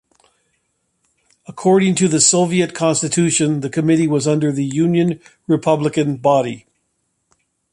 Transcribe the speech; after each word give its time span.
According 1.47 1.93
to 1.97 2.07
the 2.07 2.19
Soviet 2.19 2.73
Constitution 2.73 3.59
the 3.59 3.69
committee 3.69 4.07
was 4.07 4.27
under 4.27 4.51
the 4.51 4.65
Union-Republican 4.65 6.17
body. 6.17 6.65